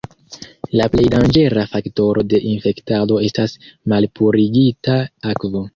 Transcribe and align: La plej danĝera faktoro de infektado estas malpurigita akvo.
La 0.79 0.87
plej 0.95 1.03
danĝera 1.15 1.65
faktoro 1.73 2.25
de 2.33 2.41
infektado 2.55 3.21
estas 3.29 3.57
malpurigita 3.95 5.03
akvo. 5.35 5.69